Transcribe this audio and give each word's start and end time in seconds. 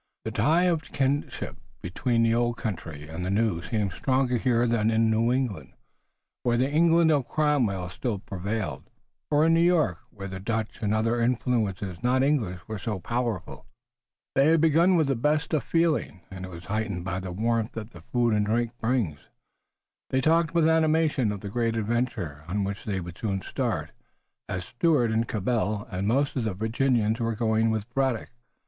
The 0.25 0.31
tie 0.31 0.63
of 0.63 0.81
kinship 0.81 1.57
between 1.79 2.23
the 2.23 2.33
old 2.33 2.57
country 2.57 3.07
and 3.07 3.23
the 3.23 3.29
new 3.29 3.61
seemed 3.61 3.91
stronger 3.91 4.37
here 4.37 4.65
than 4.65 4.89
in 4.89 5.11
New 5.11 5.31
England, 5.31 5.73
where 6.41 6.57
the 6.57 6.67
England 6.67 7.11
of 7.11 7.27
Cromwell 7.27 7.87
still 7.89 8.17
prevailed, 8.17 8.89
or 9.29 9.45
in 9.45 9.53
New 9.53 9.59
York, 9.61 9.99
where 10.09 10.27
the 10.27 10.39
Dutch 10.39 10.81
and 10.81 10.91
other 10.91 11.21
influences 11.21 12.01
not 12.01 12.23
English 12.23 12.67
were 12.67 12.79
so 12.79 12.97
powerful. 12.99 13.67
They 14.33 14.47
had 14.47 14.59
begun 14.59 14.95
with 14.95 15.05
the 15.05 15.15
best 15.15 15.53
of 15.53 15.63
feeling, 15.63 16.21
and 16.31 16.45
it 16.45 16.49
was 16.49 16.65
heightened 16.65 17.05
by 17.05 17.19
the 17.19 17.31
warmth 17.31 17.73
that 17.73 17.91
food 18.05 18.33
and 18.33 18.43
drink 18.43 18.71
bring. 18.79 19.19
They 20.09 20.19
talked 20.21 20.55
with 20.55 20.67
animation 20.67 21.31
of 21.31 21.41
the 21.41 21.49
great 21.49 21.75
adventure, 21.75 22.43
on 22.47 22.63
which 22.63 22.85
they 22.85 22.99
would 22.99 23.19
soon 23.19 23.41
start, 23.41 23.91
as 24.49 24.65
Stuart 24.65 25.11
and 25.11 25.27
Cabell 25.27 25.87
and 25.91 26.07
most 26.07 26.35
of 26.35 26.45
the 26.45 26.55
Virginians 26.55 27.19
were 27.19 27.35
going 27.35 27.69
with 27.69 27.87
Braddock. 27.93 28.31